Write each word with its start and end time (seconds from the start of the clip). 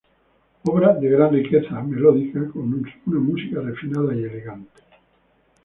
Obra 0.63 0.95
de 0.95 1.07
gran 1.15 1.29
riqueza 1.37 1.75
melódica, 1.83 2.39
con 2.51 2.63
una 3.05 3.19
música 3.19 3.61
refinada 3.61 4.15
y 4.15 4.23
elegante. 4.23 4.81